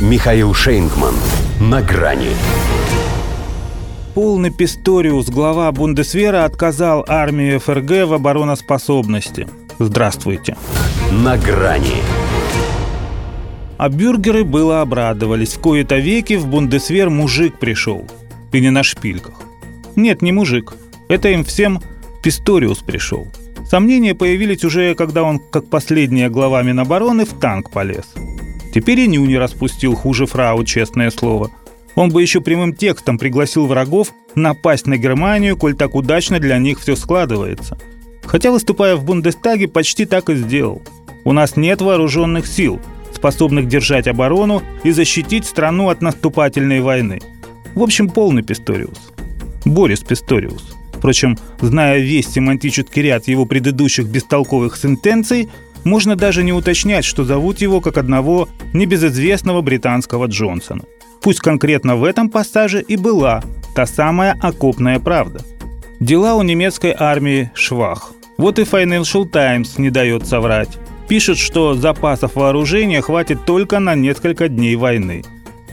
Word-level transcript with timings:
Михаил 0.00 0.54
Шейнгман. 0.54 1.14
На 1.60 1.82
грани. 1.82 2.30
Полный 4.14 4.50
Писториус, 4.50 5.28
глава 5.28 5.70
Бундесвера, 5.72 6.46
отказал 6.46 7.04
армии 7.06 7.58
ФРГ 7.58 8.08
в 8.08 8.14
обороноспособности. 8.14 9.46
Здравствуйте. 9.78 10.56
На 11.12 11.36
грани. 11.36 11.98
А 13.76 13.90
бюргеры 13.90 14.42
было 14.42 14.80
обрадовались. 14.80 15.52
В 15.52 15.60
кои-то 15.60 15.98
веки 15.98 16.36
в 16.36 16.46
Бундесвер 16.46 17.10
мужик 17.10 17.58
пришел. 17.58 18.08
И 18.52 18.60
не 18.60 18.70
на 18.70 18.82
шпильках. 18.82 19.42
Нет, 19.96 20.22
не 20.22 20.32
мужик. 20.32 20.72
Это 21.10 21.28
им 21.28 21.44
всем 21.44 21.82
Писториус 22.22 22.78
пришел. 22.78 23.28
Сомнения 23.68 24.14
появились 24.14 24.64
уже, 24.64 24.94
когда 24.94 25.24
он, 25.24 25.38
как 25.38 25.68
последняя 25.68 26.30
глава 26.30 26.62
Минобороны, 26.62 27.26
в 27.26 27.38
танк 27.38 27.70
полез. 27.70 28.06
Теперь 28.72 29.00
и 29.00 29.08
Нюни 29.08 29.34
распустил 29.34 29.94
хуже 29.94 30.26
фрау, 30.26 30.64
честное 30.64 31.10
слово. 31.10 31.50
Он 31.96 32.10
бы 32.10 32.22
еще 32.22 32.40
прямым 32.40 32.74
текстом 32.74 33.18
пригласил 33.18 33.66
врагов 33.66 34.12
напасть 34.34 34.86
на 34.86 34.96
Германию, 34.96 35.56
коль 35.56 35.74
так 35.74 35.94
удачно 35.94 36.38
для 36.38 36.58
них 36.58 36.78
все 36.80 36.94
складывается. 36.94 37.78
Хотя, 38.24 38.52
выступая 38.52 38.94
в 38.94 39.04
Бундестаге, 39.04 39.66
почти 39.66 40.04
так 40.04 40.30
и 40.30 40.36
сделал. 40.36 40.82
У 41.24 41.32
нас 41.32 41.56
нет 41.56 41.80
вооруженных 41.80 42.46
сил, 42.46 42.80
способных 43.12 43.66
держать 43.66 44.06
оборону 44.06 44.62
и 44.84 44.90
защитить 44.92 45.46
страну 45.46 45.88
от 45.88 46.00
наступательной 46.00 46.80
войны. 46.80 47.20
В 47.74 47.82
общем, 47.82 48.08
полный 48.08 48.42
Писториус. 48.42 49.12
Борис 49.64 50.00
Писториус. 50.00 50.76
Впрочем, 50.92 51.38
зная 51.60 51.98
весь 51.98 52.28
семантический 52.28 53.02
ряд 53.02 53.26
его 53.26 53.46
предыдущих 53.46 54.06
бестолковых 54.06 54.76
сентенций, 54.76 55.48
можно 55.84 56.16
даже 56.16 56.42
не 56.42 56.52
уточнять, 56.52 57.04
что 57.04 57.24
зовут 57.24 57.60
его 57.60 57.80
как 57.80 57.98
одного 57.98 58.48
небезызвестного 58.72 59.60
британского 59.60 60.26
Джонсона. 60.26 60.82
Пусть 61.20 61.40
конкретно 61.40 61.96
в 61.96 62.04
этом 62.04 62.30
пассаже 62.30 62.82
и 62.82 62.96
была 62.96 63.42
та 63.74 63.86
самая 63.86 64.36
окопная 64.40 64.98
правда. 64.98 65.40
Дела 66.00 66.34
у 66.34 66.42
немецкой 66.42 66.94
армии 66.98 67.50
швах. 67.54 68.12
Вот 68.38 68.58
и 68.58 68.62
Financial 68.62 69.28
Times 69.28 69.78
не 69.78 69.90
дает 69.90 70.26
соврать. 70.26 70.78
Пишет, 71.08 71.36
что 71.36 71.74
запасов 71.74 72.36
вооружения 72.36 73.02
хватит 73.02 73.44
только 73.44 73.80
на 73.80 73.94
несколько 73.94 74.48
дней 74.48 74.76
войны. 74.76 75.24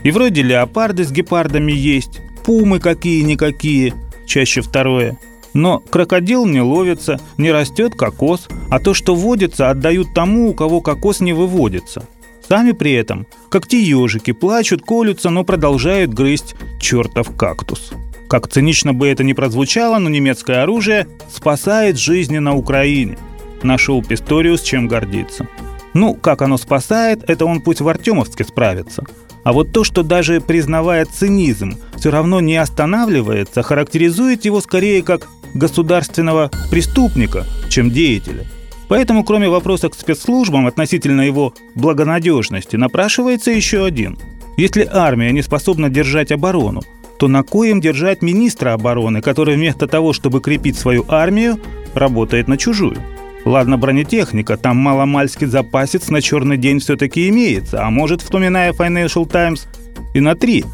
И 0.02 0.10
вроде 0.10 0.42
леопарды 0.42 1.04
с 1.04 1.10
гепардами 1.10 1.72
есть, 1.72 2.20
пумы 2.44 2.78
какие-никакие, 2.78 3.94
чаще 4.26 4.60
второе. 4.60 5.18
Но 5.58 5.80
крокодил 5.80 6.46
не 6.46 6.60
ловится, 6.60 7.20
не 7.36 7.50
растет 7.50 7.96
кокос, 7.96 8.46
а 8.70 8.78
то, 8.78 8.94
что 8.94 9.16
водится, 9.16 9.70
отдают 9.70 10.14
тому, 10.14 10.50
у 10.50 10.54
кого 10.54 10.80
кокос 10.80 11.18
не 11.18 11.32
выводится. 11.32 12.04
Сами 12.48 12.70
при 12.70 12.92
этом, 12.92 13.26
как 13.50 13.66
те 13.66 13.82
ежики, 13.82 14.30
плачут, 14.30 14.82
колются, 14.82 15.30
но 15.30 15.42
продолжают 15.42 16.14
грызть 16.14 16.54
чертов 16.80 17.36
кактус. 17.36 17.90
Как 18.28 18.46
цинично 18.46 18.94
бы 18.94 19.08
это 19.08 19.24
ни 19.24 19.32
прозвучало, 19.32 19.98
но 19.98 20.08
немецкое 20.08 20.62
оружие 20.62 21.08
спасает 21.28 21.98
жизни 21.98 22.38
на 22.38 22.54
Украине– 22.54 23.18
нашел 23.64 24.00
Писториус 24.00 24.62
чем 24.62 24.86
гордиться. 24.86 25.48
Ну, 25.92 26.14
как 26.14 26.42
оно 26.42 26.56
спасает, 26.56 27.28
это 27.28 27.46
он 27.46 27.60
пусть 27.60 27.80
в 27.80 27.88
Артемовске 27.88 28.44
справится. 28.44 29.04
А 29.44 29.52
вот 29.52 29.72
то, 29.72 29.82
что 29.82 30.02
даже 30.02 30.40
признавая 30.40 31.04
цинизм, 31.06 31.78
все 31.96 32.10
равно 32.10 32.40
не 32.40 32.56
останавливается, 32.56 33.62
характеризует 33.62 34.44
его 34.44 34.60
скорее 34.60 35.02
как 35.02 35.26
государственного 35.54 36.50
преступника, 36.70 37.46
чем 37.68 37.90
деятеля. 37.90 38.44
Поэтому, 38.88 39.22
кроме 39.22 39.48
вопроса 39.48 39.88
к 39.88 39.94
спецслужбам 39.94 40.66
относительно 40.66 41.20
его 41.20 41.54
благонадежности, 41.74 42.76
напрашивается 42.76 43.50
еще 43.50 43.84
один. 43.84 44.18
Если 44.56 44.88
армия 44.90 45.30
не 45.32 45.42
способна 45.42 45.90
держать 45.90 46.32
оборону, 46.32 46.82
то 47.18 47.28
на 47.28 47.42
коем 47.42 47.80
держать 47.80 48.22
министра 48.22 48.72
обороны, 48.72 49.20
который 49.20 49.56
вместо 49.56 49.86
того, 49.86 50.12
чтобы 50.12 50.40
крепить 50.40 50.78
свою 50.78 51.04
армию, 51.08 51.60
работает 51.94 52.48
на 52.48 52.56
чужую? 52.56 52.96
Ладно, 53.44 53.78
бронетехника, 53.78 54.56
там 54.56 54.76
маломальский 54.76 55.46
запасец 55.46 56.08
на 56.08 56.20
черный 56.20 56.56
день 56.56 56.80
все-таки 56.80 57.28
имеется, 57.28 57.84
а 57.84 57.90
может, 57.90 58.22
вспоминая 58.22 58.72
Financial 58.72 59.28
Times, 59.28 59.66
и 60.14 60.20
на 60.20 60.34
три. 60.34 60.64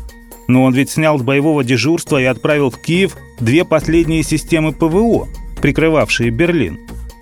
Но 0.46 0.64
он 0.64 0.74
ведь 0.74 0.90
снял 0.90 1.18
с 1.18 1.22
боевого 1.22 1.64
дежурства 1.64 2.20
и 2.20 2.24
отправил 2.24 2.70
в 2.70 2.78
Киев 2.78 3.16
две 3.40 3.64
последние 3.64 4.22
системы 4.22 4.72
ПВО, 4.72 5.28
прикрывавшие 5.60 6.30
Берлин. 6.30 6.78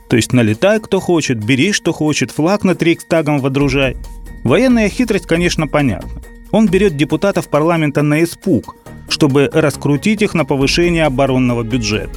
То 0.09 0.17
есть 0.17 0.33
налетай, 0.33 0.81
кто 0.81 1.01
хочет, 1.01 1.43
бери, 1.43 1.73
что 1.73 1.93
хочет, 1.93 2.31
флаг 2.31 2.65
над 2.65 2.83
Рейхстагом 2.83 3.39
водружай. 3.39 3.97
Военная 4.45 4.89
хитрость, 4.89 5.27
конечно, 5.27 5.67
понятна. 5.69 6.21
Он 6.51 6.69
берет 6.69 6.97
депутатов 6.97 7.49
парламента 7.49 8.03
на 8.03 8.23
испуг, 8.23 8.77
чтобы 9.09 9.49
раскрутить 9.53 10.21
их 10.21 10.35
на 10.35 10.45
повышение 10.45 11.05
оборонного 11.05 11.63
бюджета. 11.63 12.11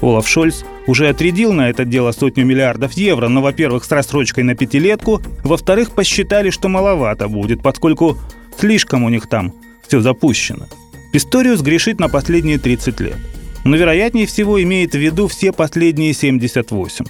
Олаф 0.00 0.26
Шольц 0.26 0.64
уже 0.86 1.08
отрядил 1.08 1.52
на 1.52 1.70
это 1.70 1.84
дело 1.84 2.10
сотню 2.12 2.44
миллиардов 2.44 2.92
евро, 2.94 3.28
но, 3.28 3.40
во-первых, 3.40 3.84
с 3.84 3.90
рассрочкой 3.90 4.44
на 4.44 4.54
пятилетку, 4.56 5.20
во-вторых, 5.44 5.92
посчитали, 5.92 6.50
что 6.50 6.68
маловато 6.68 7.28
будет, 7.28 7.62
поскольку 7.62 8.18
слишком 8.58 9.04
у 9.04 9.08
них 9.08 9.28
там 9.28 9.52
все 9.92 10.00
запущено. 10.00 10.68
Писториус 11.12 11.60
грешит 11.60 12.00
на 12.00 12.08
последние 12.08 12.56
30 12.56 12.98
лет. 13.00 13.18
Но, 13.62 13.76
вероятнее 13.76 14.26
всего, 14.26 14.62
имеет 14.62 14.92
в 14.92 14.98
виду 14.98 15.28
все 15.28 15.52
последние 15.52 16.14
78. 16.14 17.04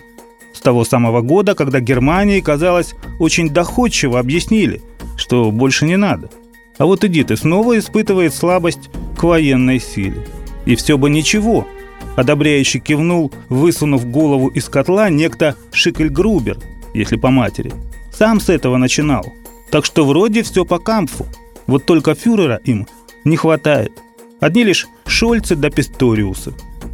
С 0.52 0.60
того 0.60 0.84
самого 0.84 1.20
года, 1.20 1.54
когда 1.54 1.78
Германии, 1.78 2.40
казалось, 2.40 2.94
очень 3.20 3.50
доходчиво 3.50 4.18
объяснили, 4.18 4.82
что 5.16 5.52
больше 5.52 5.84
не 5.84 5.96
надо. 5.96 6.28
А 6.76 6.86
вот 6.86 7.04
Эдит 7.04 7.30
и 7.30 7.36
снова 7.36 7.78
испытывает 7.78 8.34
слабость 8.34 8.90
к 9.16 9.22
военной 9.22 9.78
силе. 9.78 10.26
И 10.66 10.74
все 10.74 10.98
бы 10.98 11.08
ничего– 11.08 11.68
Одобряюще 12.16 12.78
кивнул, 12.78 13.32
высунув 13.48 14.04
голову 14.10 14.48
из 14.48 14.68
котла 14.68 15.08
некто 15.08 15.56
Шикель 15.72 16.10
Грубер, 16.10 16.58
если 16.92 17.16
по 17.16 17.30
матери. 17.30 17.72
Сам 18.12 18.38
с 18.38 18.50
этого 18.50 18.76
начинал. 18.76 19.32
Так 19.70 19.86
что 19.86 20.04
вроде 20.04 20.42
все 20.42 20.66
по 20.66 20.78
кампфу. 20.78 21.26
Вот 21.72 21.86
только 21.86 22.14
фюрера 22.14 22.60
им 22.64 22.86
не 23.24 23.38
хватает. 23.38 23.92
Одни 24.40 24.62
лишь 24.62 24.88
Шольцы 25.06 25.56
да 25.56 25.70
Писториусы. 25.70 26.52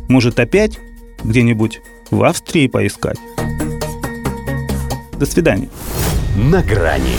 Может 0.09 0.39
опять 0.39 0.79
где-нибудь 1.25 1.81
в 2.13 2.23
Австрии 2.23 2.69
поискать? 2.69 3.19
До 5.19 5.27
свидания. 5.27 5.69
На 6.37 6.63
грани 6.63 7.17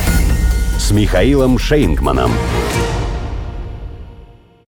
с 0.77 0.91
Михаилом 0.91 1.59
Шейнгманом. 1.59 2.31